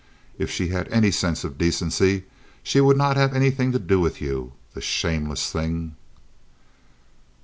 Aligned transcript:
If 0.39 0.49
she 0.49 0.69
had 0.69 0.87
any 0.91 1.11
sense 1.11 1.43
of 1.43 1.59
decency 1.59 2.23
she 2.63 2.81
would 2.81 2.97
not 2.97 3.17
have 3.17 3.35
anything 3.35 3.71
to 3.73 3.77
do 3.77 3.99
with 3.99 4.19
you—the 4.19 4.81
shameless 4.81 5.51
thing." 5.51 5.95